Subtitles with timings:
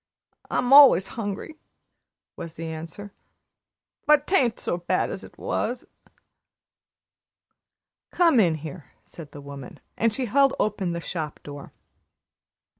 [0.49, 1.57] "I'm allus 'ungry,"
[2.35, 3.13] was the answer;
[4.07, 5.85] "but 'tain't so bad as it was."
[8.09, 11.71] "Come in here," said the woman, and she held open the shop door.